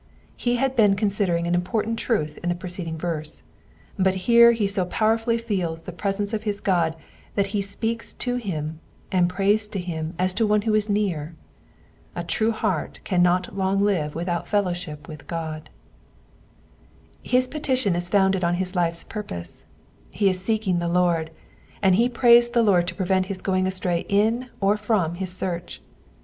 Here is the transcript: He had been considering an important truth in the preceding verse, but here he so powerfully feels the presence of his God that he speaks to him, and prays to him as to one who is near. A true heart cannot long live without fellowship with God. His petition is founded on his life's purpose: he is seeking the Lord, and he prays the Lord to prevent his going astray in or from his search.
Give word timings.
He 0.35 0.55
had 0.55 0.75
been 0.75 0.95
considering 0.95 1.45
an 1.45 1.53
important 1.53 1.99
truth 1.99 2.39
in 2.39 2.49
the 2.49 2.55
preceding 2.55 2.97
verse, 2.97 3.43
but 3.99 4.15
here 4.25 4.51
he 4.51 4.65
so 4.65 4.83
powerfully 4.85 5.37
feels 5.37 5.83
the 5.83 5.91
presence 5.91 6.33
of 6.33 6.41
his 6.41 6.59
God 6.59 6.95
that 7.35 7.45
he 7.53 7.61
speaks 7.61 8.11
to 8.13 8.37
him, 8.37 8.79
and 9.11 9.29
prays 9.29 9.67
to 9.67 9.77
him 9.79 10.15
as 10.17 10.33
to 10.33 10.47
one 10.47 10.63
who 10.63 10.73
is 10.73 10.89
near. 10.89 11.35
A 12.15 12.23
true 12.23 12.49
heart 12.51 12.99
cannot 13.03 13.55
long 13.55 13.79
live 13.83 14.15
without 14.15 14.47
fellowship 14.47 15.07
with 15.07 15.27
God. 15.27 15.69
His 17.21 17.47
petition 17.47 17.95
is 17.95 18.09
founded 18.09 18.43
on 18.43 18.55
his 18.55 18.73
life's 18.73 19.03
purpose: 19.03 19.65
he 20.09 20.27
is 20.27 20.43
seeking 20.43 20.79
the 20.79 20.87
Lord, 20.89 21.29
and 21.79 21.93
he 21.93 22.09
prays 22.09 22.49
the 22.49 22.63
Lord 22.63 22.87
to 22.87 22.95
prevent 22.95 23.27
his 23.27 23.39
going 23.43 23.67
astray 23.67 24.07
in 24.09 24.49
or 24.59 24.77
from 24.77 25.13
his 25.13 25.31
search. 25.31 25.79